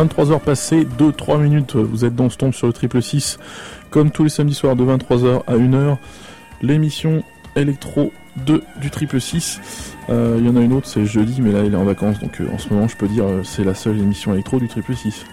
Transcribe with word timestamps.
23h 0.00 0.40
passées, 0.40 0.86
2-3 0.98 1.38
minutes, 1.38 1.76
vous 1.76 2.06
êtes 2.06 2.14
dans 2.14 2.30
ce 2.30 2.38
tombe 2.38 2.54
sur 2.54 2.66
le 2.66 2.72
triple 2.72 3.02
6, 3.02 3.38
comme 3.90 4.10
tous 4.10 4.24
les 4.24 4.30
samedis 4.30 4.54
soirs 4.54 4.74
de 4.74 4.82
23h 4.82 5.42
à 5.46 5.56
1h. 5.56 5.98
L'émission 6.62 7.22
électro 7.54 8.10
2 8.46 8.62
du 8.80 8.90
triple 8.90 9.20
6. 9.20 9.60
Euh, 10.08 10.36
il 10.38 10.46
y 10.46 10.48
en 10.48 10.56
a 10.56 10.60
une 10.60 10.72
autre, 10.72 10.86
c'est 10.86 11.04
jeudi, 11.04 11.42
mais 11.42 11.52
là 11.52 11.64
il 11.64 11.74
est 11.74 11.76
en 11.76 11.84
vacances, 11.84 12.18
donc 12.18 12.40
euh, 12.40 12.48
en 12.50 12.56
ce 12.56 12.72
moment 12.72 12.88
je 12.88 12.96
peux 12.96 13.08
dire 13.08 13.26
euh, 13.26 13.42
c'est 13.44 13.62
la 13.62 13.74
seule 13.74 13.98
émission 13.98 14.32
électro 14.32 14.58
du 14.58 14.68
triple 14.68 14.96
6. 14.96 15.26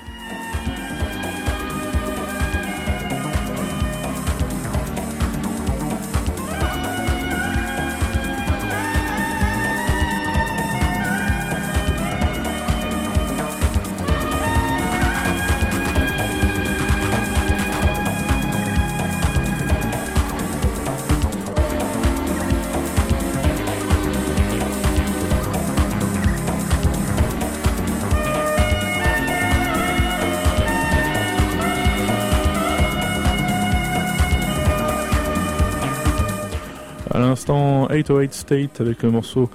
À 37.11 37.19
l'instant 37.19 37.87
808 37.89 38.33
State 38.33 38.81
avec 38.81 39.03
le 39.03 39.11
morceau 39.11 39.49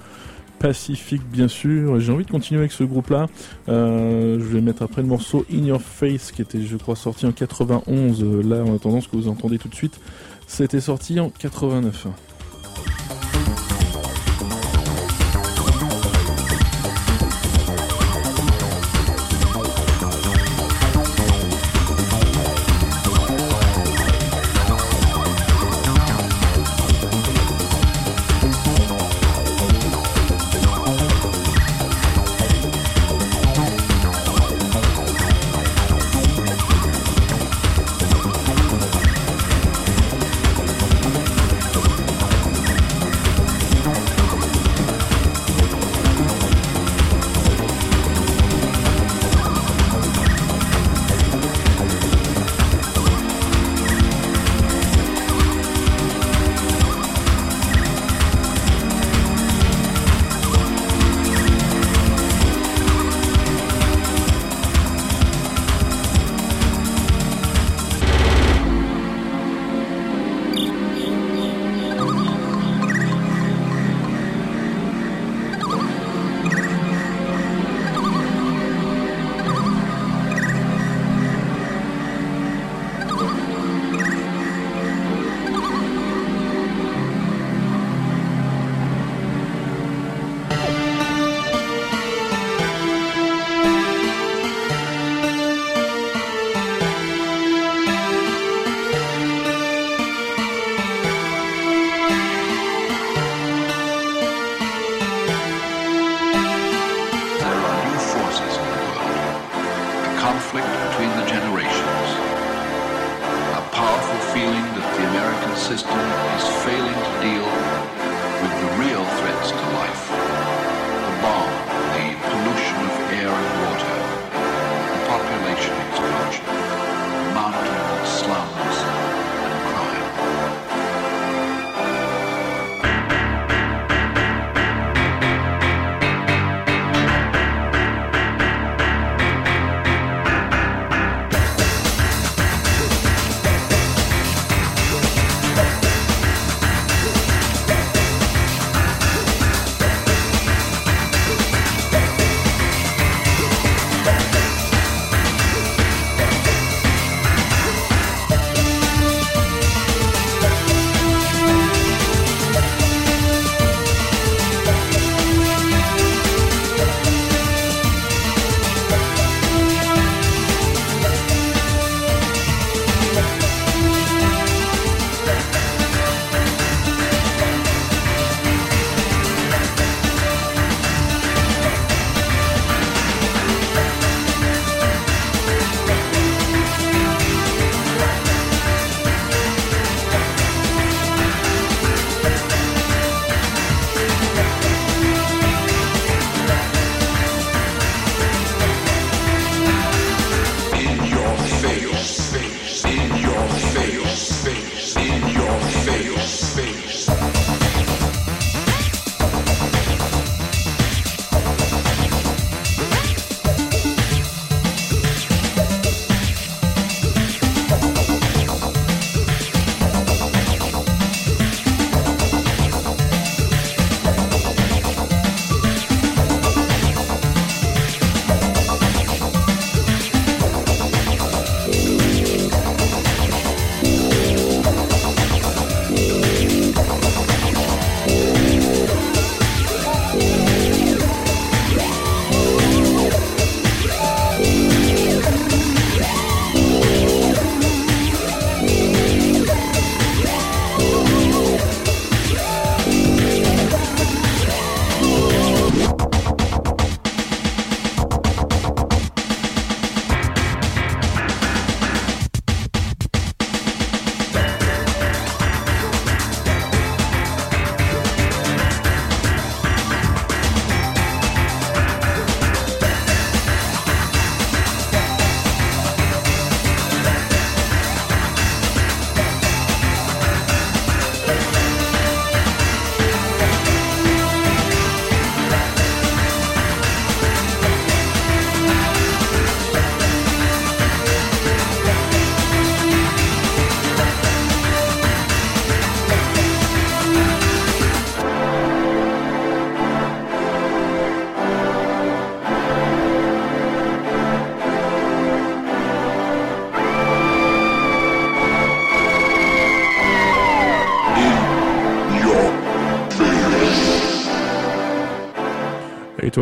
Pacifique 0.58 1.22
bien 1.28 1.48
sûr. 1.48 1.98
J'ai 1.98 2.12
envie 2.12 2.24
de 2.24 2.30
continuer 2.30 2.60
avec 2.60 2.70
ce 2.70 2.84
groupe 2.84 3.10
là. 3.10 3.26
Euh, 3.68 4.38
je 4.38 4.44
vais 4.44 4.60
mettre 4.60 4.82
après 4.82 5.02
le 5.02 5.08
morceau 5.08 5.44
In 5.52 5.64
Your 5.64 5.82
Face 5.82 6.30
qui 6.30 6.40
était 6.40 6.62
je 6.62 6.76
crois 6.76 6.94
sorti 6.94 7.26
en 7.26 7.32
91. 7.32 8.22
Là 8.44 8.62
en 8.62 8.76
attendant 8.76 9.00
ce 9.00 9.08
que 9.08 9.16
vous 9.16 9.26
entendez 9.26 9.58
tout 9.58 9.68
de 9.68 9.74
suite, 9.74 9.98
c'était 10.46 10.80
sorti 10.80 11.18
en 11.18 11.30
89. 11.30 12.06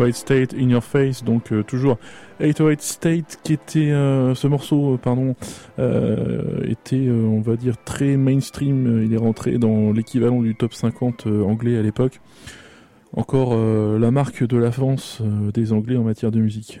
808 0.01 0.15
State 0.15 0.53
In 0.53 0.69
Your 0.69 0.83
Face, 0.83 1.23
donc 1.23 1.51
euh, 1.51 1.63
toujours 1.63 1.97
808 2.39 2.81
State 2.81 3.39
qui 3.43 3.53
était 3.53 3.91
euh, 3.91 4.33
ce 4.33 4.47
morceau, 4.47 4.97
pardon, 5.01 5.35
était 6.63 7.09
on 7.09 7.41
va 7.41 7.55
dire 7.55 7.75
très 7.83 8.17
mainstream. 8.17 9.03
Il 9.03 9.13
est 9.13 9.17
rentré 9.17 9.57
dans 9.57 9.91
l'équivalent 9.91 10.41
du 10.41 10.55
top 10.55 10.73
50 10.73 11.27
anglais 11.27 11.77
à 11.77 11.81
l'époque. 11.81 12.19
Encore 13.15 13.55
la 13.55 14.11
marque 14.11 14.43
de 14.47 14.57
la 14.57 14.71
France 14.71 15.21
des 15.53 15.73
Anglais 15.73 15.97
en 15.97 16.03
matière 16.03 16.31
de 16.31 16.39
musique. 16.39 16.79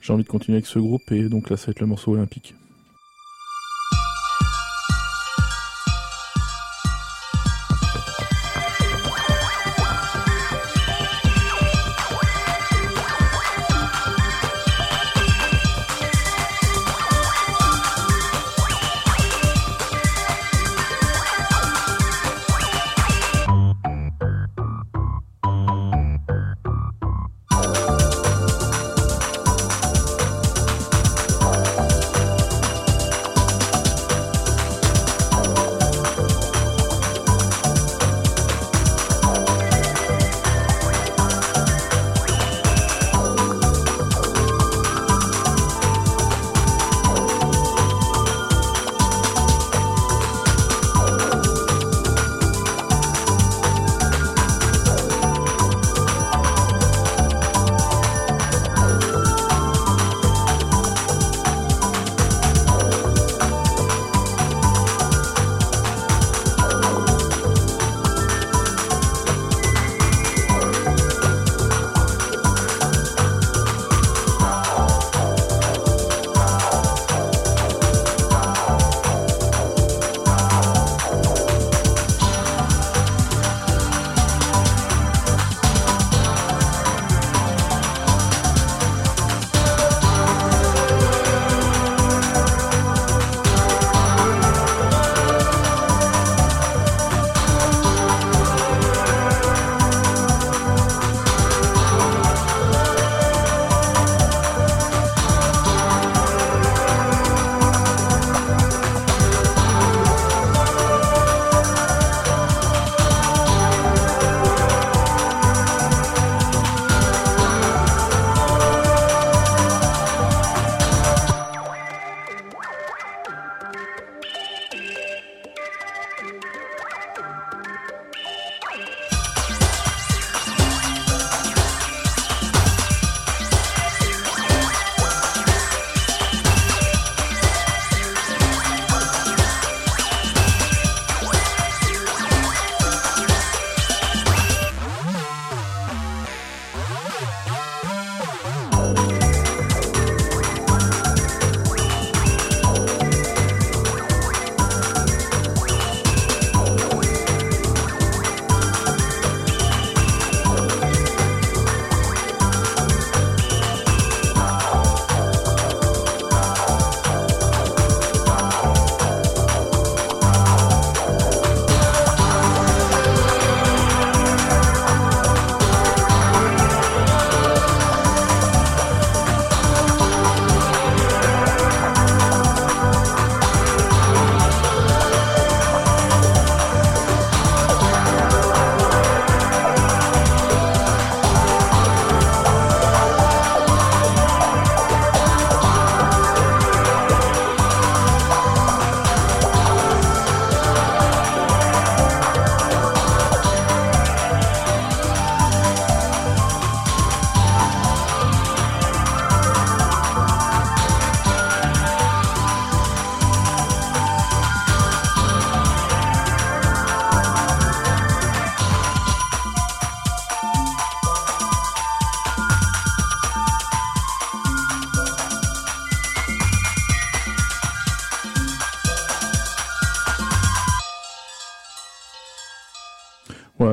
J'ai 0.00 0.12
envie 0.12 0.24
de 0.24 0.28
continuer 0.28 0.56
avec 0.56 0.66
ce 0.66 0.78
groupe 0.78 1.10
et 1.12 1.28
donc 1.28 1.50
là 1.50 1.56
ça 1.56 1.66
va 1.66 1.70
être 1.72 1.80
le 1.80 1.86
morceau 1.86 2.12
olympique. 2.12 2.54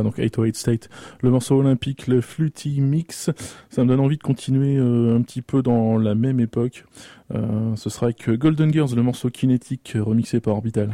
Donc 0.04 0.18
808 0.18 0.56
State, 0.56 0.89
le 1.22 1.30
morceau 1.30 1.56
olympique, 1.56 2.08
le 2.08 2.22
Fluty 2.22 2.82
Mix. 2.82 3.30
Ça 3.70 3.84
me 3.84 3.88
donne 3.88 4.00
envie 4.00 4.18
de 4.18 4.24
continuer 4.24 4.77
euh, 4.77 5.16
un 5.16 5.22
petit 5.22 5.42
peu 5.42 5.62
dans 5.62 5.98
la 5.98 6.16
même 6.16 6.39
époque. 6.39 6.86
Euh, 7.34 7.75
ce 7.75 7.89
sera 7.89 8.08
avec 8.08 8.30
Golden 8.30 8.72
Girls, 8.72 8.96
le 8.96 9.04
morceau 9.04 9.30
kinétique 9.30 9.94
remixé 9.96 10.39
par 10.39 10.56
Orbital. 10.56 10.92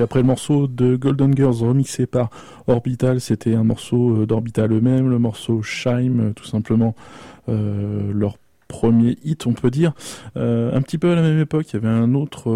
Après 0.00 0.20
le 0.20 0.26
morceau 0.26 0.66
de 0.66 0.96
Golden 0.96 1.36
Girls 1.36 1.56
remixé 1.60 2.06
par 2.06 2.30
Orbital, 2.66 3.20
c'était 3.20 3.54
un 3.54 3.64
morceau 3.64 4.16
euh, 4.16 4.26
d'Orbital 4.26 4.72
eux-mêmes, 4.72 5.08
le 5.08 5.18
morceau 5.18 5.62
Shime, 5.62 6.20
euh, 6.20 6.32
tout 6.32 6.44
simplement 6.44 6.94
euh, 7.48 8.12
leur 8.12 8.36
premier 8.68 9.16
hit, 9.24 9.46
on 9.46 9.54
peut 9.54 9.70
dire. 9.70 9.94
un 10.36 10.82
petit 10.82 10.98
peu 10.98 11.10
à 11.10 11.14
la 11.14 11.22
même 11.22 11.40
époque, 11.40 11.70
il 11.70 11.74
y 11.74 11.76
avait 11.76 11.88
un 11.88 12.14
autre, 12.14 12.50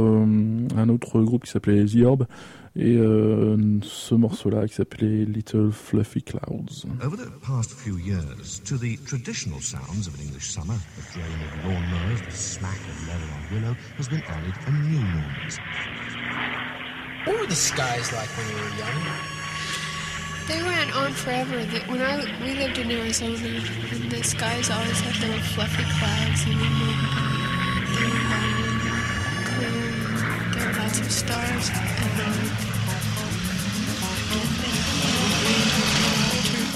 un 0.77 0.89
autre 0.91 1.23
groupe 1.23 1.45
qui 1.45 1.51
s'appelait 1.51 1.87
The 1.87 2.05
Orb, 2.05 2.27
et 2.77 2.99
ce 3.83 4.15
morceau-là 4.15 4.69
qui 4.69 4.75
s'appelait 4.75 5.25
Little 5.25 5.71
Fluffy 5.73 6.23
Clouds. 6.23 6.85
Over 7.03 7.17
the 7.17 7.31
past 7.41 7.73
few 7.73 7.97
years, 7.97 8.61
to 8.67 8.77
the 8.77 8.99
traditional 9.07 9.63
sounds 9.63 10.07
of 10.07 10.15
an 10.17 10.27
English 10.27 10.51
summer, 10.51 10.75
the 11.15 11.67
lawnmowers, 11.67 12.23
the 12.27 12.37
smack 12.37 12.77
of 12.77 13.09
leather 13.09 13.33
on 13.33 13.55
willow, 13.55 13.77
has 13.97 14.09
been 14.11 14.23
added 14.29 14.53
a 14.67 14.71
new 14.71 15.01
noise. 15.01 16.82
What 17.25 17.39
were 17.39 17.47
the 17.47 17.55
skies 17.55 18.13
like 18.13 18.29
when 18.37 18.49
you 18.49 18.57
were 18.57 18.75
young? 18.77 18.99
They 20.49 20.61
went 20.61 20.91
on 20.97 21.13
forever. 21.13 21.61
When 21.87 22.01
I 22.03 22.17
we 22.43 22.55
lived 22.55 22.79
in 22.79 22.91
Arizona, 22.91 23.39
and 23.39 24.11
the 24.11 24.25
skies 24.25 24.71
always 24.71 25.01
had 25.01 25.17
little 25.23 25.39
fluffy 25.55 25.85
clouds, 25.85 26.43
and 26.47 26.59
then 26.59 26.75
they 26.81 28.07
were 28.11 28.27
long 28.27 28.59
clear. 29.55 29.87
There 30.51 30.67
were 30.67 30.79
lots 30.83 30.99
of 30.99 31.13
stars, 31.13 31.71
and, 31.71 32.19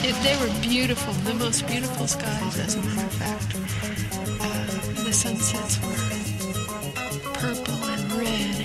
it, 0.07 0.15
they 0.23 0.37
were 0.39 0.53
beautiful, 0.63 1.13
the 1.25 1.35
most 1.35 1.67
beautiful 1.67 2.07
skies, 2.07 2.59
as 2.61 2.77
a 2.77 2.83
matter 2.83 3.05
of 3.05 3.13
fact. 3.15 3.57
Uh, 4.41 5.03
the 5.03 5.13
sunsets 5.13 5.81
were 5.83 7.33
purple 7.35 7.85
and 7.91 8.13
red 8.13 8.27
and 8.29 8.56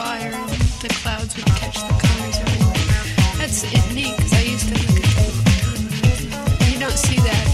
fire 0.00 0.32
and 0.32 0.60
the 0.80 0.88
clouds 1.02 1.36
would 1.36 1.44
catch 1.60 1.76
the 1.76 1.94
colors. 2.04 2.38
That's 3.36 3.64
it 3.64 3.94
neat 3.94 4.16
because 4.16 4.32
I 4.32 4.42
used 4.54 4.68
to 4.68 4.74
look 4.80 4.96
at 4.96 5.10
time. 5.16 6.72
You 6.72 6.78
don't 6.80 6.98
see 7.06 7.16
that 7.16 7.49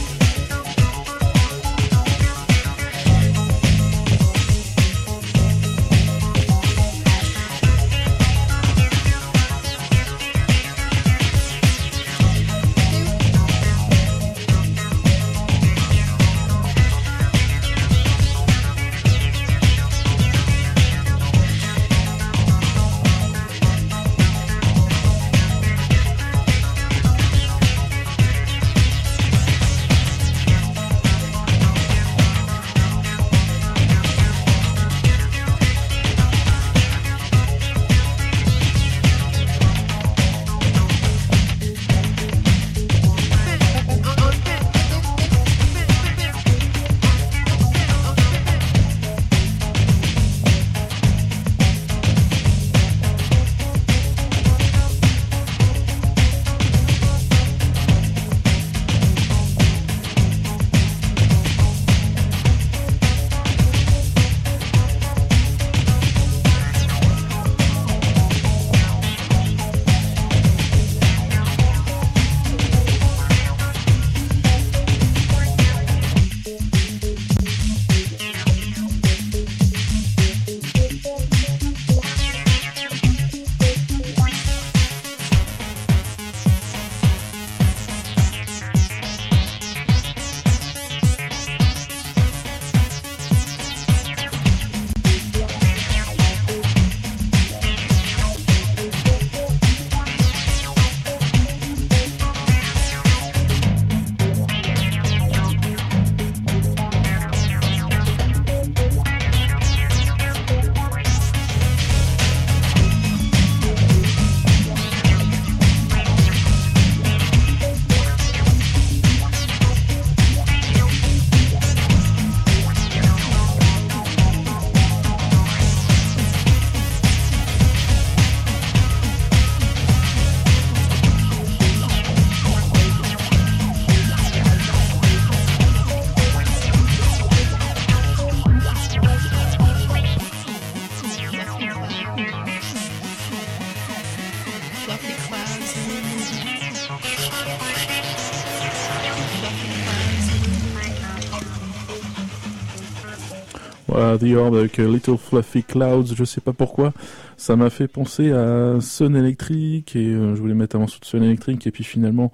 The 154.18 154.35
Orb 154.37 154.55
avec 154.55 154.79
Little 154.79 155.16
Fluffy 155.16 155.62
Clouds, 155.62 156.14
je 156.14 156.24
sais 156.24 156.40
pas 156.40 156.52
pourquoi, 156.52 156.92
ça 157.37 157.57
m'a 157.57 157.70
fait 157.70 157.88
penser 157.88 158.33
à 158.33 158.81
Sun 158.81 159.16
Electric 159.16 159.94
et 159.96 160.12
je 160.12 160.40
voulais 160.40 160.55
mettre 160.55 160.76
un 160.76 160.81
morceau 160.81 160.98
de 161.00 161.05
Sun 161.05 161.22
Electric 161.22 161.66
et 161.66 161.70
puis 161.70 161.85
finalement 161.85 162.33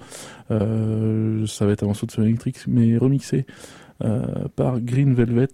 ça 0.48 1.66
va 1.66 1.72
être 1.72 1.82
un 1.82 1.86
morceau 1.86 2.06
de 2.06 2.12
Sun 2.12 2.24
Electric 2.24 2.56
mais 2.66 2.96
remixé 2.96 3.46
par 4.56 4.80
Green 4.80 5.14
Velvet. 5.14 5.48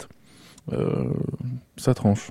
ça 1.77 1.95
tranche. 1.95 2.31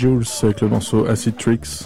Jules 0.00 0.24
avec 0.44 0.62
le 0.62 0.68
morceau 0.68 1.04
Acid 1.04 1.36
Tricks. 1.36 1.82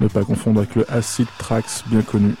Ne 0.00 0.08
pas 0.08 0.24
confondre 0.24 0.62
avec 0.62 0.74
le 0.74 0.92
Acid 0.92 1.28
Tracks 1.38 1.84
bien 1.86 2.02
connu. 2.02 2.34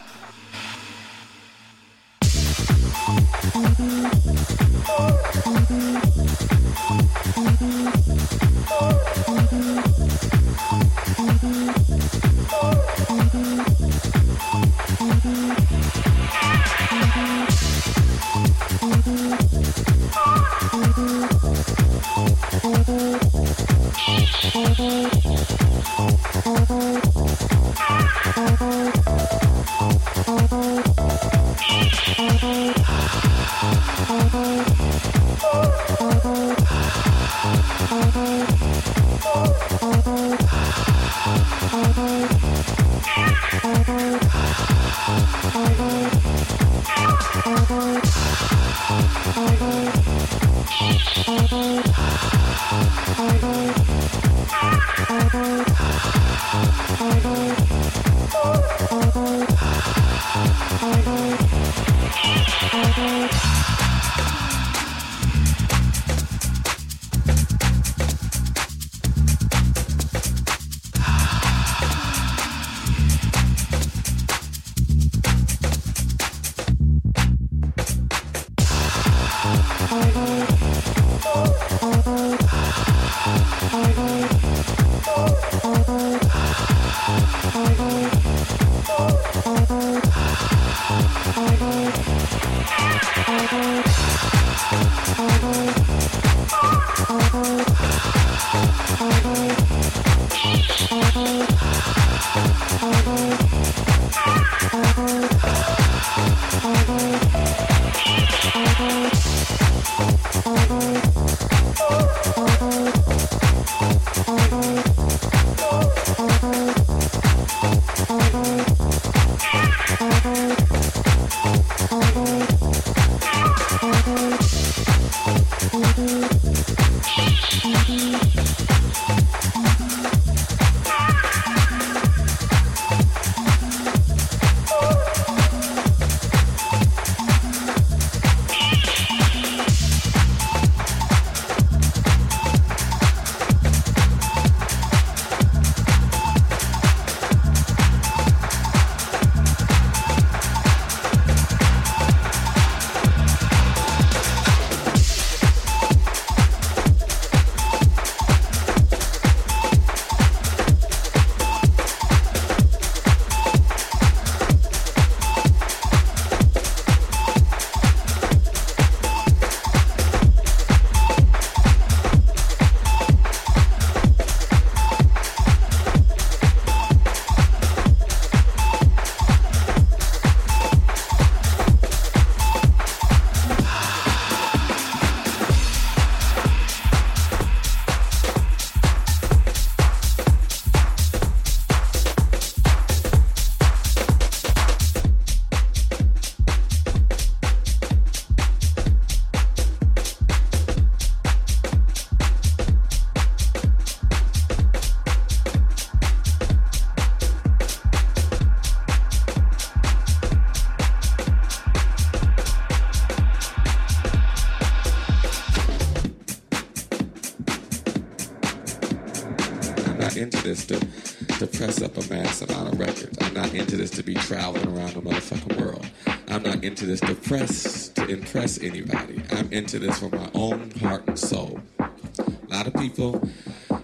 To 227.32 228.06
impress 228.08 228.62
anybody. 228.62 229.22
I'm 229.30 229.50
into 229.52 229.78
this 229.78 229.98
for 229.98 230.10
my 230.10 230.30
own 230.34 230.70
heart 230.72 231.04
and 231.06 231.18
soul. 231.18 231.60
A 231.78 232.30
lot 232.50 232.66
of 232.66 232.74
people 232.74 233.26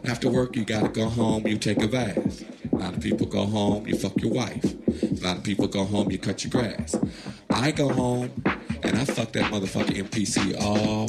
after 0.04 0.28
work 0.28 0.54
you 0.54 0.66
gotta 0.66 0.90
go 0.90 1.08
home, 1.08 1.46
you 1.46 1.56
take 1.56 1.82
a 1.82 1.88
bath. 1.88 2.44
A 2.70 2.76
lot 2.76 2.94
of 2.94 3.00
people 3.02 3.26
go 3.26 3.46
home, 3.46 3.86
you 3.86 3.96
fuck 3.96 4.20
your 4.20 4.32
wife. 4.32 4.62
A 5.02 5.24
lot 5.24 5.38
of 5.38 5.44
people 5.44 5.66
go 5.66 5.84
home, 5.84 6.10
you 6.10 6.18
cut 6.18 6.44
your 6.44 6.50
grass. 6.50 6.94
I 7.48 7.70
go 7.70 7.88
home 7.88 8.30
and 8.82 8.98
I 8.98 9.06
fuck 9.06 9.32
that 9.32 9.50
motherfucking 9.50 9.96
MPC 9.96 10.60
all 10.60 11.08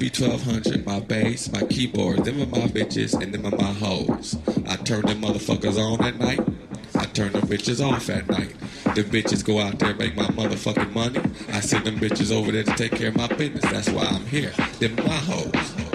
uh, 0.00 0.02
SB1200, 0.02 0.86
my 0.86 1.00
bass, 1.00 1.52
my 1.52 1.62
keyboard. 1.62 2.24
Them 2.24 2.42
are 2.42 2.46
my 2.46 2.66
bitches 2.68 3.20
and 3.20 3.34
them 3.34 3.46
are 3.46 3.56
my 3.56 3.72
hoes. 3.72 4.36
I 4.66 4.76
turn 4.76 5.02
them 5.02 5.20
motherfuckers 5.20 5.78
on 5.78 6.02
at 6.02 6.16
night. 6.16 6.40
I 6.94 7.04
turn 7.06 7.32
them 7.32 7.42
bitches 7.42 7.84
off 7.84 8.08
at 8.08 8.28
night. 8.28 8.54
The 8.94 9.04
bitches 9.04 9.44
go 9.44 9.60
out 9.60 9.78
there 9.78 9.94
make 9.94 10.16
my 10.16 10.26
motherfucking 10.28 10.92
money. 10.92 11.20
I 11.52 11.60
send 11.60 11.84
them 11.84 11.98
bitches 11.98 12.32
over 12.32 12.50
there 12.50 12.64
to 12.64 12.74
take 12.76 12.92
care 12.92 13.08
of 13.08 13.16
my 13.16 13.28
business. 13.28 13.62
That's 13.64 13.90
why 13.90 14.04
I'm 14.04 14.24
here. 14.26 14.52
Them 14.78 14.96
my 14.96 15.16
hoes. 15.16 15.89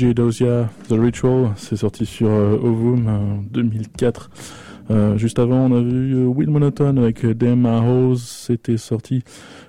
DJ 0.00 0.14
Dosia, 0.14 0.70
The 0.88 0.92
Ritual, 0.92 1.52
c'est 1.56 1.76
sorti 1.76 2.06
sur 2.06 2.30
euh, 2.30 2.56
Ovum 2.56 3.06
en 3.06 3.42
2004. 3.50 4.30
Euh, 4.90 5.18
juste 5.18 5.38
avant, 5.38 5.66
on 5.66 5.76
a 5.76 5.82
vu 5.82 6.14
euh, 6.14 6.24
Will 6.24 6.48
Monotone 6.48 6.98
avec 6.98 7.26
Damn 7.26 7.66
House, 7.66 8.46
c'était 8.46 8.78
sorti, 8.78 9.22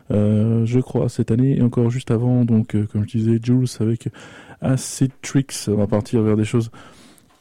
euh, 0.10 0.66
je 0.66 0.80
crois, 0.80 1.10
cette 1.10 1.32
année. 1.32 1.58
Et 1.58 1.62
encore 1.62 1.90
juste 1.90 2.12
avant, 2.12 2.46
donc, 2.46 2.76
euh, 2.76 2.88
comme 2.90 3.04
je 3.06 3.18
disais, 3.18 3.40
Jules 3.44 3.68
avec 3.82 4.08
Acid 4.62 5.12
Tricks. 5.22 5.68
On 5.68 5.76
va 5.76 5.88
partir 5.88 6.22
vers 6.22 6.38
des 6.38 6.46
choses 6.46 6.72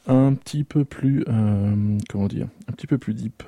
un 0.05 0.33
petit 0.33 0.65
peu 0.65 0.83
plus, 0.83 1.23
euh, 1.29 1.97
comment 2.09 2.27
dire, 2.27 2.49
un 2.67 2.73
petit 2.73 2.87
peu 2.87 2.97
plus 2.97 3.13
deep. 3.13 3.41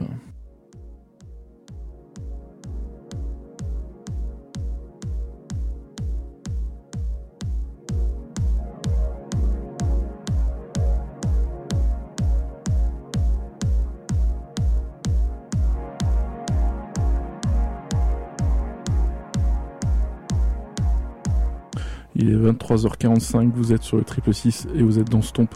Il 22.16 22.30
est 22.30 22.36
23h45, 22.36 23.52
vous 23.52 23.74
êtes 23.74 23.84
sur 23.84 23.98
le 23.98 24.04
triple 24.04 24.34
6 24.34 24.68
et 24.76 24.84
vous 24.84 25.00
êtes 25.00 25.10
dans 25.10 25.22
Stomp 25.22 25.54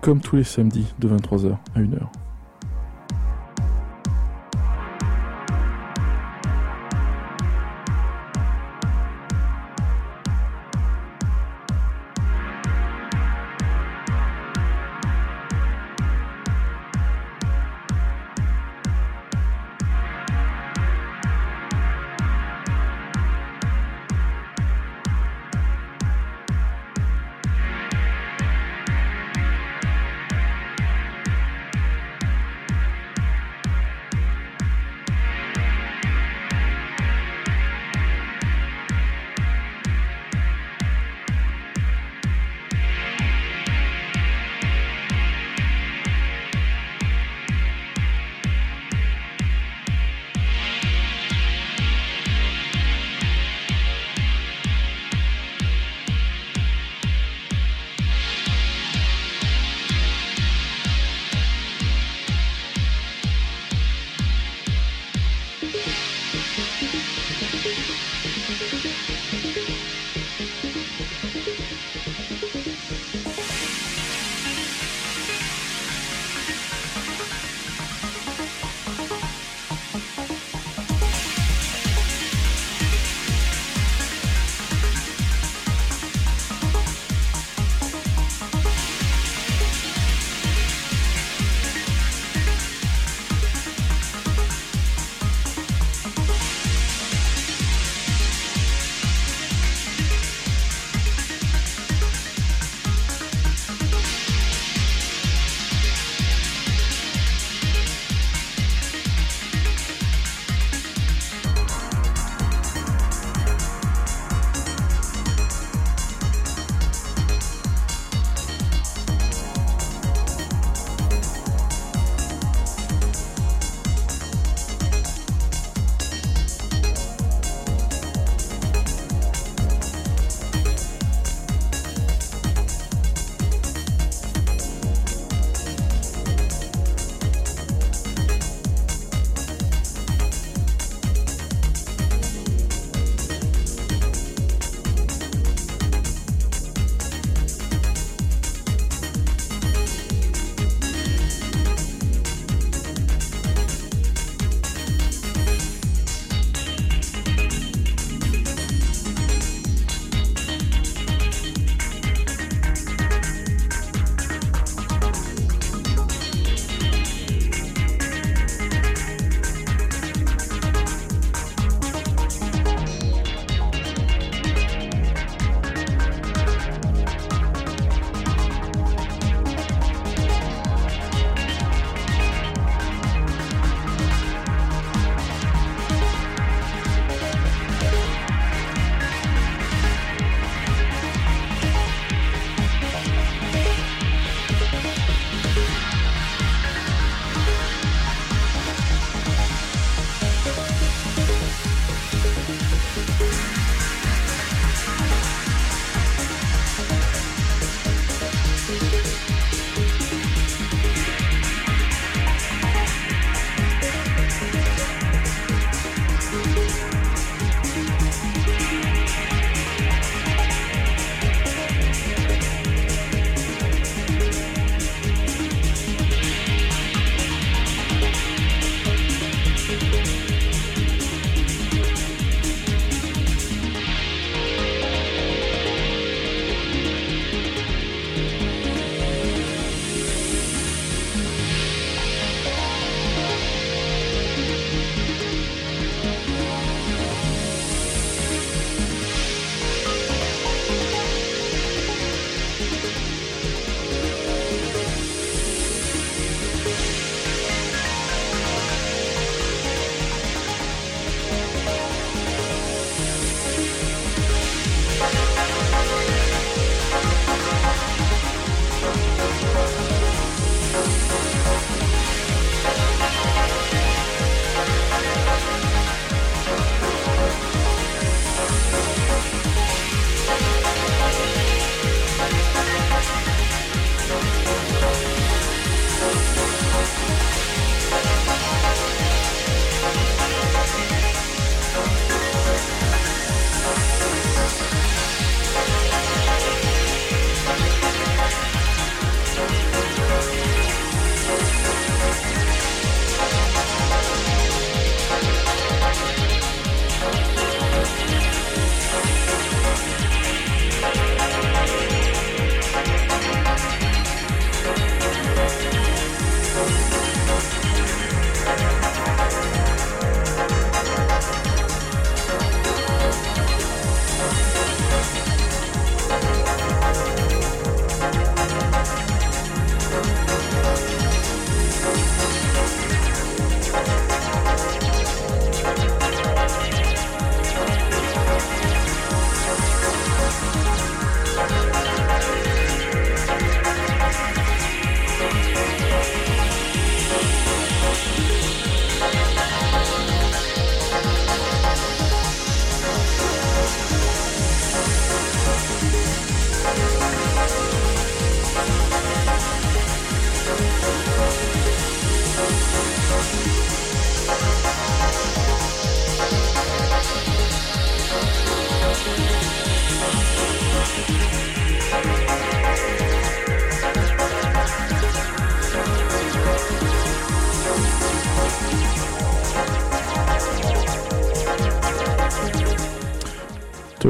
comme 0.00 0.20
tous 0.20 0.36
les 0.36 0.44
samedis 0.44 0.94
de 0.98 1.08
23h 1.08 1.56
à 1.74 1.80
1h. 1.80 2.25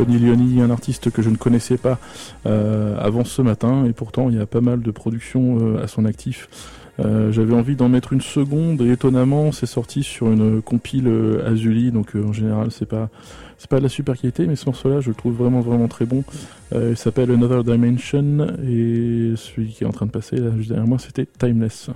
Un 0.09 0.71
artiste 0.71 1.11
que 1.11 1.21
je 1.21 1.31
ne 1.31 1.37
connaissais 1.37 1.77
pas 1.77 1.99
euh, 2.47 2.97
avant 2.99 3.25
ce 3.25 3.43
matin, 3.43 3.85
et 3.87 3.93
pourtant 3.93 4.31
il 4.31 4.37
y 4.37 4.41
a 4.41 4.47
pas 4.47 4.61
mal 4.61 4.81
de 4.81 4.91
productions 4.91 5.59
euh, 5.61 5.83
à 5.83 5.89
son 5.89 6.05
actif. 6.05 6.49
Euh, 7.01 7.33
J'avais 7.33 7.55
envie 7.55 7.75
d'en 7.75 7.89
mettre 7.89 8.13
une 8.13 8.21
seconde, 8.21 8.81
et 8.83 8.93
étonnamment, 8.93 9.51
c'est 9.51 9.67
sorti 9.67 10.03
sur 10.05 10.31
une 10.31 10.63
compile 10.63 11.09
euh, 11.09 11.51
Azuli, 11.51 11.91
donc 11.91 12.13
en 12.15 12.33
général, 12.33 12.71
c'est 12.71 12.87
pas 12.87 13.11
c'est 13.59 13.69
pas 13.69 13.79
de 13.79 13.83
la 13.83 13.89
super 13.89 14.17
qualité, 14.17 14.47
mais 14.47 14.55
ce 14.55 14.67
morceau-là, 14.67 15.01
je 15.01 15.09
le 15.09 15.15
trouve 15.15 15.35
vraiment 15.35 15.61
vraiment 15.61 15.89
très 15.89 16.05
bon. 16.07 16.23
Il 16.73 16.97
s'appelle 16.97 17.31
Another 17.31 17.65
Dimension, 17.65 18.47
et 18.65 19.35
celui 19.37 19.73
qui 19.73 19.85
est 19.85 19.87
en 19.87 19.93
train 19.93 20.07
de 20.07 20.13
passer 20.13 20.37
là 20.37 20.51
juste 20.57 20.69
derrière 20.69 20.87
moi, 20.87 20.99
c'était 20.99 21.27
Timeless. 21.27 21.91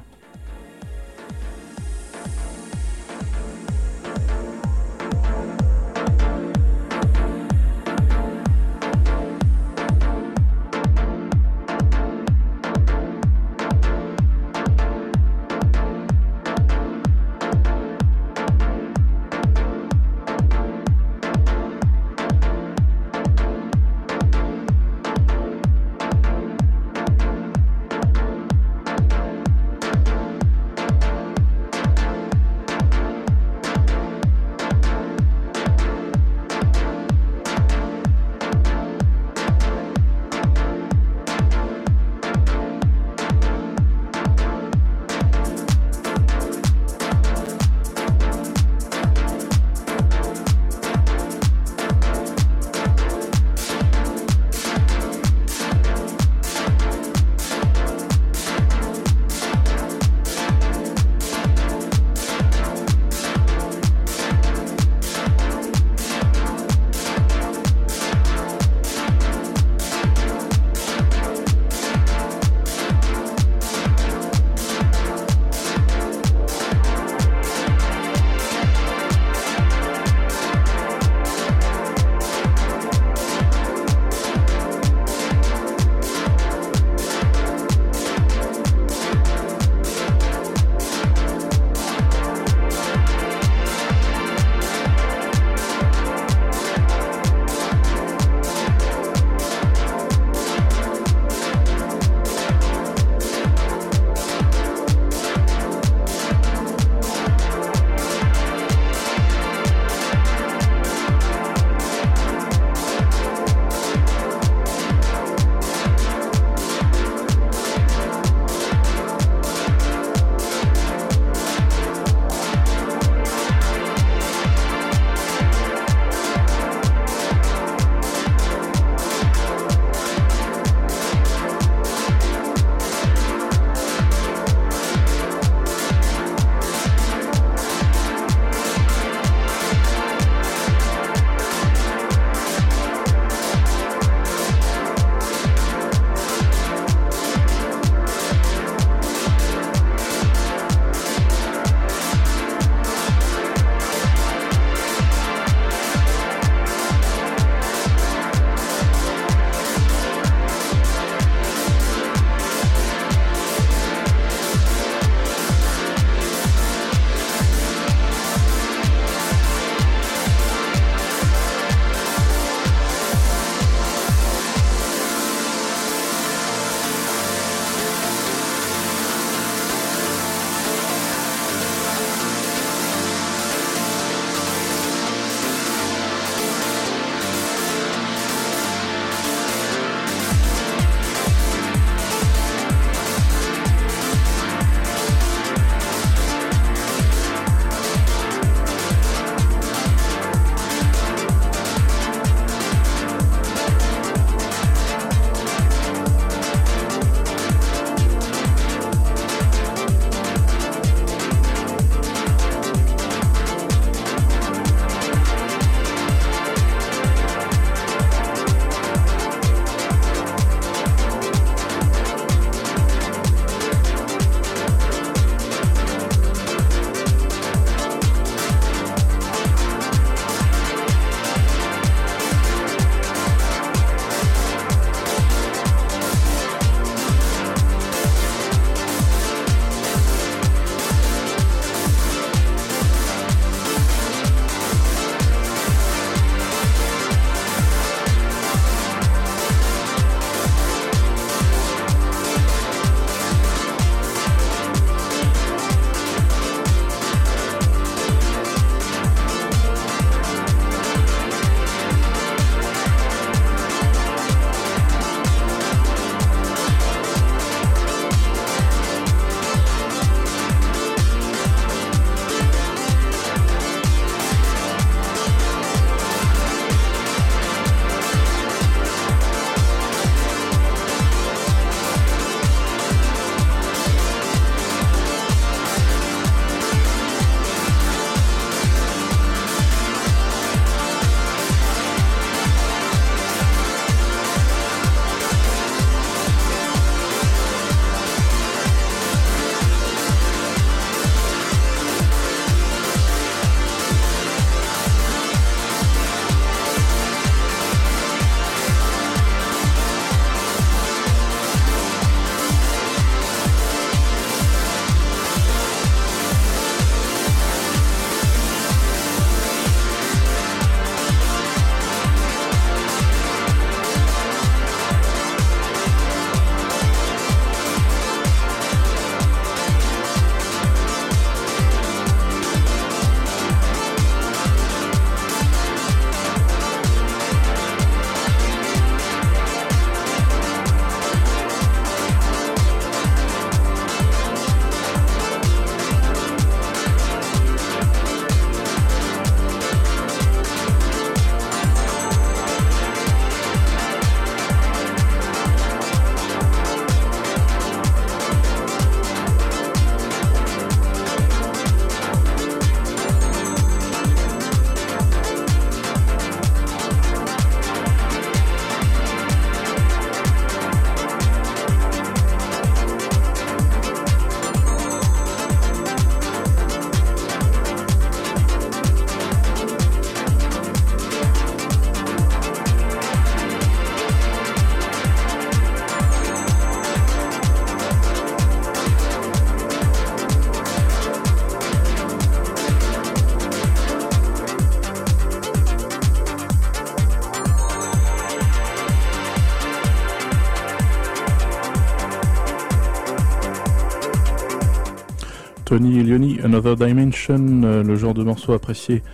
Tony 405.70 406.02
Leoni, 406.02 406.40
Another 406.42 406.74
Dimension, 406.74 407.62
euh, 407.62 407.84
le 407.84 407.94
genre 407.94 408.12
de 408.12 408.24
morceau 408.24 408.54
apprécié 408.54 409.04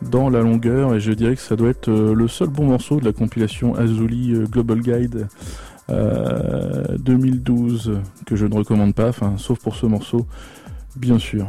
dans 0.00 0.30
la 0.30 0.40
longueur, 0.40 0.94
et 0.94 1.00
je 1.00 1.12
dirais 1.12 1.36
que 1.36 1.42
ça 1.42 1.56
doit 1.56 1.68
être 1.68 1.90
euh, 1.90 2.14
le 2.14 2.26
seul 2.26 2.48
bon 2.48 2.64
morceau 2.64 2.98
de 2.98 3.04
la 3.04 3.12
compilation 3.12 3.74
Azuli 3.74 4.32
euh, 4.32 4.46
Global 4.46 4.80
Guide 4.80 5.28
2012 5.90 8.00
que 8.24 8.34
je 8.34 8.46
ne 8.46 8.54
recommande 8.54 8.94
pas, 8.94 9.10
sauf 9.36 9.58
pour 9.58 9.76
ce 9.76 9.84
morceau, 9.84 10.26
bien 10.96 11.18
sûr. 11.18 11.48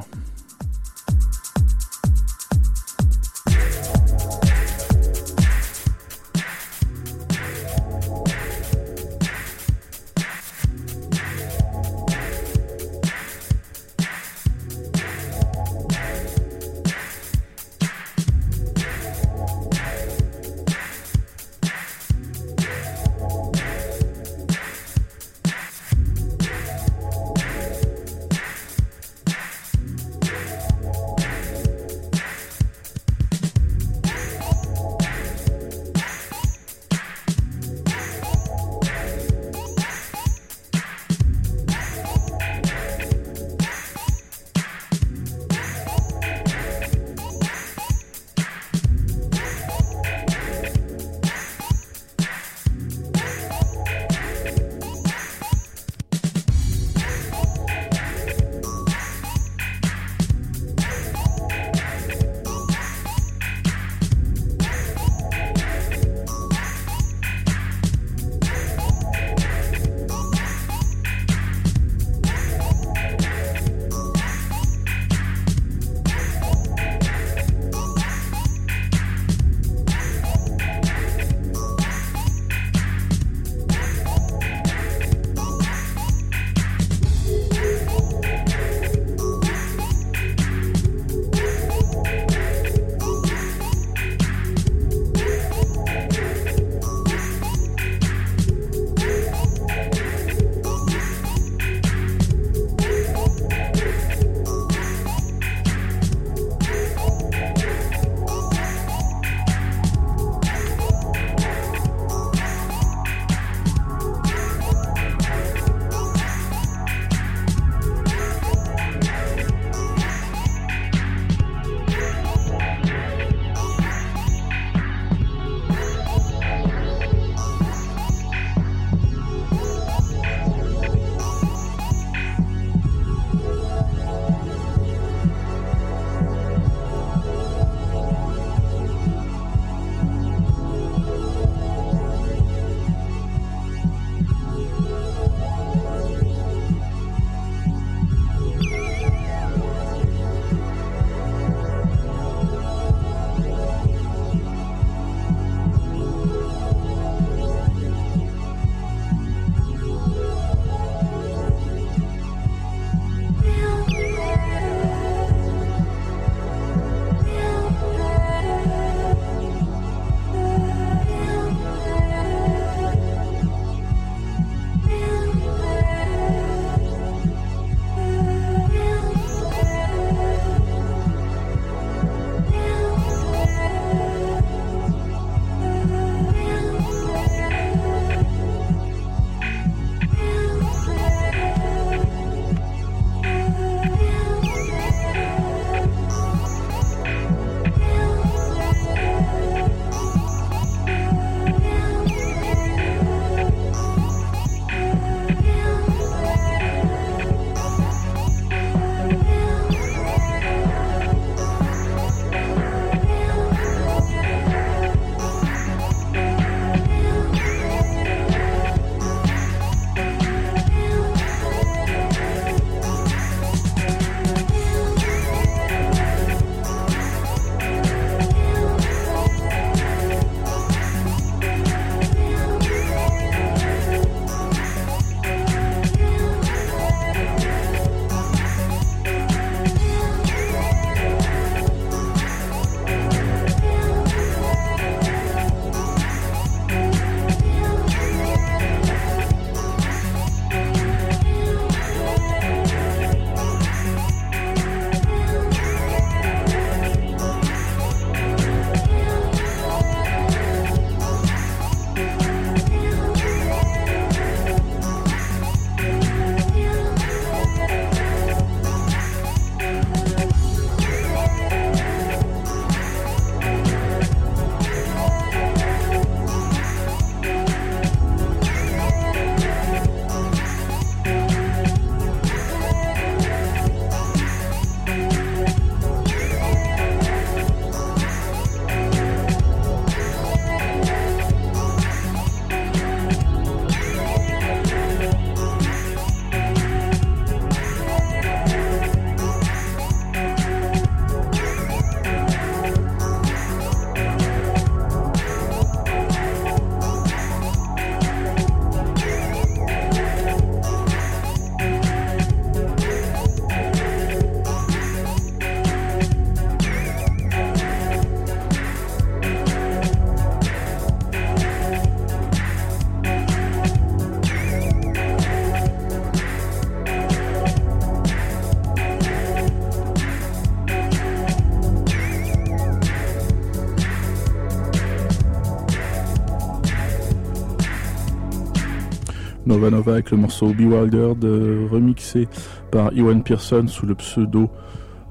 Avec 339.63 340.09
le 340.09 340.17
morceau 340.17 340.47
Bewildered 340.47 341.23
remixé 341.71 342.27
par 342.71 342.91
Ewan 342.97 343.21
Pearson 343.21 343.67
sous 343.67 343.85
le 343.85 343.93
pseudo 343.93 344.49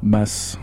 Mass. 0.03 0.59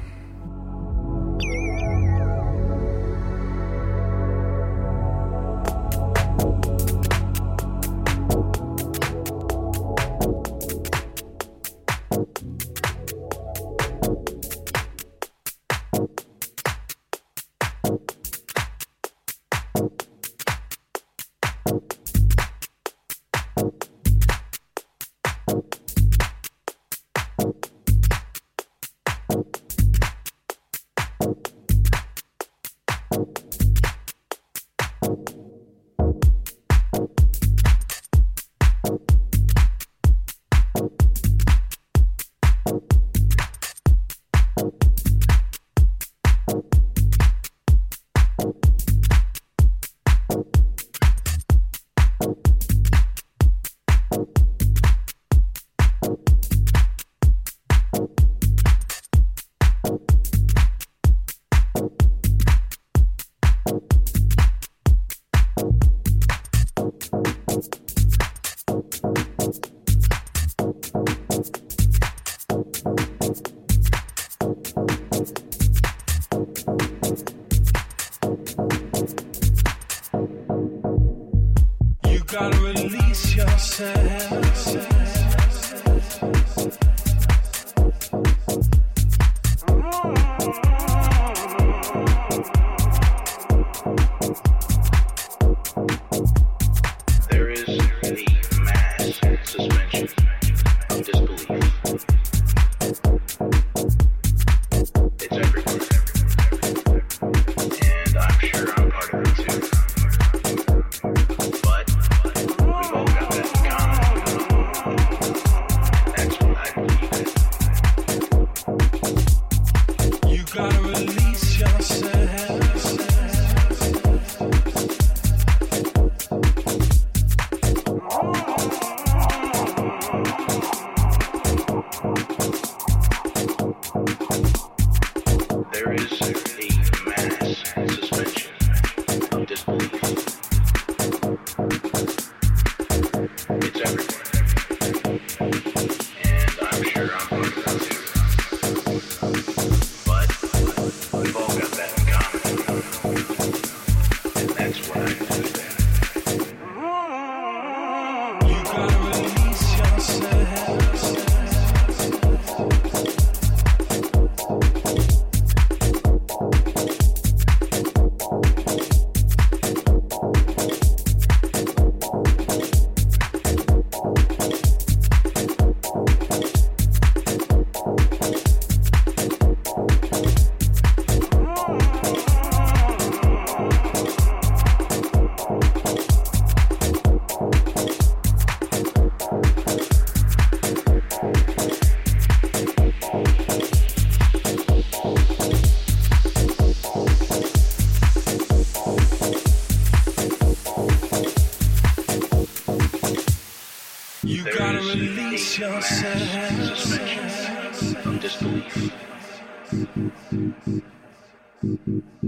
Release 205.59 206.03
yourself 206.03 208.05
of 208.05 208.19
disbelief. 208.21 208.93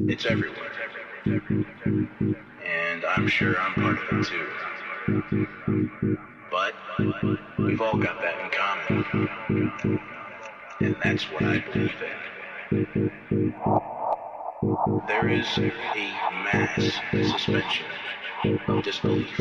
It's 0.07 0.25
everywhere, 0.25 0.71
and 2.65 3.05
I'm 3.05 3.27
sure 3.27 3.55
I'm 3.59 3.73
part 3.75 3.99
of 4.11 4.19
it 4.19 4.25
too. 4.25 4.47
But 6.49 6.73
we've 7.59 7.81
all 7.81 7.97
got 7.97 8.19
that 8.19 8.39
in 8.43 8.49
common, 8.49 9.05
and 10.81 10.95
that's 11.03 11.29
what 11.31 11.43
I 11.43 11.59
believe 11.59 11.93
in. 12.71 12.87
There 15.07 15.29
is 15.29 15.45
a 15.59 15.71
mass 16.51 16.99
suspension 17.11 17.85
of 18.67 18.83
disbelief. 18.83 19.39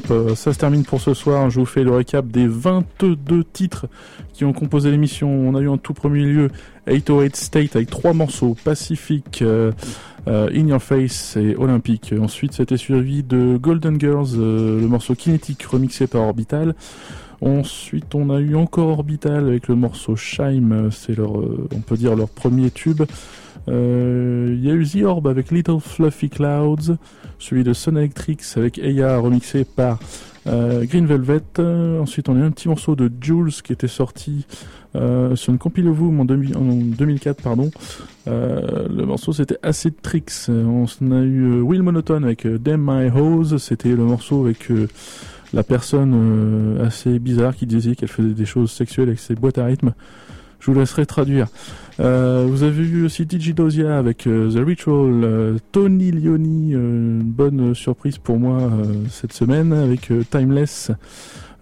60. 0.00 0.10
Euh, 0.10 0.34
ça 0.34 0.52
se 0.52 0.58
termine 0.58 0.84
pour 0.84 1.00
ce 1.00 1.14
soir. 1.14 1.50
Je 1.50 1.60
vous 1.60 1.66
fais 1.66 1.84
le 1.84 1.90
récap 1.92 2.26
des 2.26 2.46
22 2.46 3.44
titres 3.44 3.86
qui 4.32 4.44
ont 4.44 4.52
composé 4.52 4.90
l'émission. 4.90 5.28
On 5.30 5.54
a 5.54 5.60
eu 5.60 5.68
en 5.68 5.78
tout 5.78 5.94
premier 5.94 6.24
lieu 6.24 6.50
808 6.86 7.36
State 7.36 7.76
avec 7.76 7.90
trois 7.90 8.12
morceaux, 8.12 8.56
Pacific, 8.64 9.42
euh, 9.42 9.72
euh, 10.28 10.48
In 10.54 10.68
Your 10.68 10.82
Face 10.82 11.36
et 11.36 11.56
Olympique. 11.56 12.14
Ensuite, 12.18 12.54
c'était 12.54 12.76
suivi 12.76 13.22
de 13.22 13.56
Golden 13.56 13.98
Girls, 14.00 14.36
le 14.36 14.86
morceau 14.86 15.14
Kinetic 15.14 15.62
remixé 15.64 16.06
par 16.06 16.22
Orbital. 16.22 16.74
Ensuite, 17.40 18.14
on 18.14 18.30
a 18.30 18.38
eu 18.38 18.54
encore 18.54 18.88
Orbital 18.88 19.48
avec 19.48 19.66
le 19.66 19.74
morceau 19.74 20.14
Shime, 20.14 20.90
c'est 20.92 21.16
leur, 21.16 21.32
on 21.34 21.80
peut 21.84 21.96
dire 21.96 22.14
leur 22.14 22.28
premier 22.28 22.70
tube. 22.70 23.02
Il 23.68 24.64
y 24.64 24.70
a 24.70 24.74
eu 24.74 24.86
The 24.86 25.04
Orb 25.04 25.28
avec 25.28 25.50
Little 25.50 25.80
Fluffy 25.80 26.28
Clouds 26.28 26.96
celui 27.42 27.64
de 27.64 27.72
Sun 27.72 27.96
Electrics 27.96 28.44
avec 28.56 28.78
Eya 28.78 29.18
remixé 29.18 29.64
par 29.64 29.98
euh, 30.46 30.84
Green 30.84 31.06
Velvet. 31.06 31.42
ensuite, 31.58 32.28
on 32.28 32.40
a 32.40 32.44
un 32.44 32.50
petit 32.50 32.68
morceau 32.68 32.96
de 32.96 33.10
Jules 33.20 33.52
qui 33.62 33.72
était 33.72 33.88
sorti 33.88 34.46
euh, 34.94 35.34
sur 35.36 35.52
une 35.52 35.58
compile 35.58 35.88
Voom 35.88 36.20
en, 36.20 36.24
2004. 36.24 37.42
Pardon. 37.42 37.70
Euh, 38.28 38.86
le 38.88 39.04
morceau 39.04 39.32
c'était 39.32 39.58
Acid 39.62 39.94
Tricks. 40.00 40.48
On 40.48 40.86
a 41.12 41.20
eu 41.20 41.60
Will 41.60 41.82
Monotone 41.82 42.24
avec 42.24 42.46
Damn 42.46 42.82
My 42.84 43.10
Hose. 43.10 43.56
C'était 43.58 43.90
le 43.90 44.04
morceau 44.04 44.44
avec 44.44 44.68
la 45.52 45.62
personne 45.62 46.78
assez 46.80 47.18
bizarre 47.18 47.56
qui 47.56 47.66
disait 47.66 47.94
qu'elle 47.94 48.08
faisait 48.08 48.34
des 48.34 48.46
choses 48.46 48.70
sexuelles 48.70 49.08
avec 49.08 49.18
ses 49.18 49.34
boîtes 49.34 49.58
à 49.58 49.64
rythme. 49.64 49.92
Je 50.62 50.70
vous 50.70 50.78
laisserai 50.78 51.06
traduire. 51.06 51.48
Euh, 51.98 52.46
vous 52.48 52.62
avez 52.62 52.84
vu 52.84 53.04
aussi 53.04 53.26
Digidosia 53.26 53.98
avec 53.98 54.28
euh, 54.28 54.48
The 54.48 54.64
Ritual, 54.64 55.24
euh, 55.24 55.58
Tony 55.72 56.12
Leoni, 56.12 56.74
une 56.74 57.22
bonne 57.24 57.74
surprise 57.74 58.18
pour 58.18 58.38
moi 58.38 58.70
cette 59.10 59.32
semaine 59.32 59.72
avec 59.72 60.12
Timeless. 60.30 60.92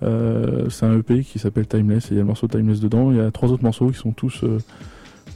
c'est 0.02 0.86
un 0.86 0.98
EP 0.98 1.24
qui 1.24 1.38
s'appelle 1.38 1.66
Timeless 1.66 2.06
et 2.06 2.08
il 2.10 2.16
y 2.16 2.18
a 2.18 2.20
le 2.20 2.26
morceau 2.26 2.46
Timeless 2.46 2.80
dedans. 2.80 3.10
Il 3.10 3.16
y 3.16 3.20
a 3.20 3.30
trois 3.30 3.50
autres 3.50 3.64
morceaux 3.64 3.88
qui 3.88 3.96
sont 3.96 4.12
tous 4.12 4.44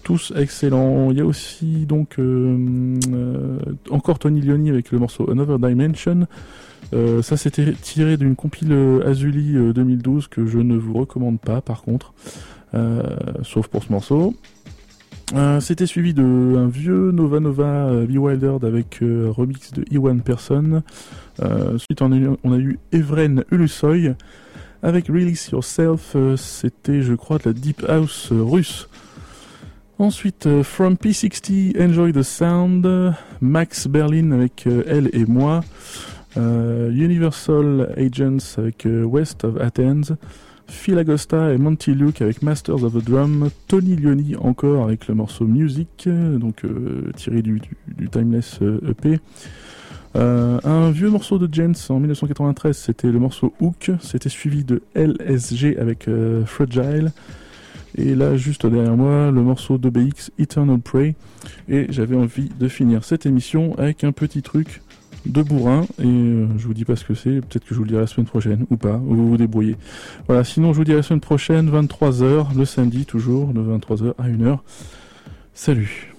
tous 0.03 0.35
excellents. 0.37 1.11
Il 1.11 1.17
y 1.17 1.23
a 1.23 1.25
aussi 1.25 1.87
donc 1.87 2.19
encore 3.91 4.19
Tony 4.19 4.43
Leoni 4.43 4.69
avec 4.69 4.93
le 4.93 4.99
morceau 4.99 5.31
Another 5.31 5.59
Dimension. 5.59 6.27
ça 6.93 7.37
c'était 7.39 7.73
tiré 7.73 8.19
d'une 8.19 8.37
compile 8.37 9.01
Azuli 9.07 9.55
2012 9.73 10.29
que 10.29 10.45
je 10.45 10.59
ne 10.59 10.77
vous 10.77 10.93
recommande 10.93 11.41
pas 11.41 11.63
par 11.63 11.81
contre. 11.81 12.13
Euh, 12.75 13.03
sauf 13.43 13.69
pour 13.69 13.85
ce 13.85 13.93
morceau. 13.93 14.35
Euh, 15.35 15.61
c'était 15.61 15.87
suivi 15.87 16.13
de 16.13 16.23
un 16.23 16.69
vieux 16.69 17.11
Nova 17.13 17.41
Nova 17.41 17.87
euh, 17.87 18.07
Bewildered 18.07 18.65
avec 18.65 18.99
remix 19.01 19.73
de 19.73 19.85
Iwan 19.91 20.21
Person. 20.21 20.83
ensuite 21.41 22.03
on 22.03 22.13
a, 22.13 22.17
eu, 22.17 22.29
on 22.43 22.53
a 22.53 22.59
eu 22.59 22.79
Evren 22.93 23.45
Ulusoy 23.51 24.15
avec 24.83 25.07
Release 25.07 25.49
Yourself. 25.51 26.17
C'était 26.37 27.03
je 27.03 27.15
crois 27.15 27.39
de 27.39 27.45
la 27.47 27.53
Deep 27.53 27.85
House 27.89 28.29
russe. 28.33 28.89
Ensuite, 29.97 30.49
From 30.65 30.97
P60, 30.97 31.81
Enjoy 31.81 32.13
the 32.13 32.25
Sound, 32.25 33.15
Max 33.41 33.87
Berlin 33.87 34.33
avec 34.33 34.67
Elle 34.67 35.09
et 35.13 35.25
moi, 35.25 35.61
Universal 36.37 37.95
Agents 37.97 38.59
avec 38.59 38.89
West 38.89 39.45
of 39.45 39.57
Athens, 39.61 40.17
Phil 40.69 40.99
Agosta 40.99 41.53
et 41.53 41.59
Monty 41.59 41.95
Luke 41.95 42.23
avec 42.23 42.43
Masters 42.43 42.83
of 42.83 42.93
the 42.95 43.05
Drum, 43.05 43.51
Tony 43.69 43.97
Lioni 43.97 44.37
encore 44.37 44.85
avec 44.85 45.09
le 45.09 45.15
morceau 45.15 45.47
Music, 45.47 46.09
donc 46.09 46.65
euh, 46.65 47.11
tiré 47.17 47.43
du, 47.43 47.61
Timeless 48.11 48.61
EP. 48.89 49.09
Euh, 49.09 49.17
e 49.17 49.19
euh, 50.17 50.61
un 50.65 50.91
vieux 50.91 51.11
morceau 51.11 51.39
de 51.39 51.53
Jens 51.53 51.91
en 51.91 51.99
1993, 51.99 52.77
c'était 52.77 53.11
le 53.11 53.19
morceau 53.19 53.53
Hook, 53.61 53.91
c'était 54.01 54.29
suivi 54.29 54.63
de 54.65 54.83
LSG 54.95 55.77
avec 55.79 56.09
Fragile. 56.47 57.13
Et 57.97 58.15
là, 58.15 58.37
juste 58.37 58.67
derrière 58.67 58.97
moi, 58.97 59.31
le 59.31 59.43
morceau 59.43 59.79
de 59.79 59.89
BX 59.89 60.31
Eternal 60.39 60.81
Prey. 60.81 61.15
Et 61.69 61.87
j'avais 61.91 62.17
envie 62.17 62.49
de 62.49 62.69
finir 62.69 63.05
cette 63.05 63.25
émission 63.27 63.77
avec 63.79 64.03
un 64.05 64.13
petit 64.13 64.43
truc 64.43 64.83
de 65.27 65.43
bourrin 65.43 65.83
et 65.99 66.07
euh, 66.07 66.47
je 66.59 66.67
vous 66.67 66.75
dis 66.75 66.85
pas 66.85 66.97
ce 66.97 67.05
que 67.05 67.15
c'est, 67.15 67.41
peut-être 67.41 67.65
que 67.65 67.71
je 67.71 67.77
vous 67.77 67.85
le 67.85 67.89
dirai 67.89 68.01
la 68.03 68.07
semaine 68.07 68.27
prochaine 68.27 68.67
ou 68.71 68.77
pas, 68.77 68.97
ou 68.97 69.15
vous 69.15 69.29
vous 69.31 69.37
débrouillez. 69.37 69.77
Voilà, 70.27 70.45
sinon 70.45 70.73
je 70.73 70.79
vous 70.79 70.85
dis 70.85 70.93
la 70.93 71.03
semaine 71.03 71.21
prochaine, 71.21 71.71
23h, 71.71 72.57
le 72.57 72.65
samedi 72.65 73.07
toujours, 73.07 73.53
de 73.53 73.61
23h 73.61 74.15
à 74.19 74.29
1h. 74.29 74.59
Salut 75.55 76.14